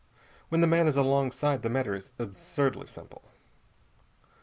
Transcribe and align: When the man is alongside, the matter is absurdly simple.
When 0.49 0.61
the 0.61 0.65
man 0.65 0.87
is 0.87 0.97
alongside, 0.97 1.61
the 1.61 1.69
matter 1.69 1.93
is 1.93 2.11
absurdly 2.17 2.87
simple. 2.87 3.21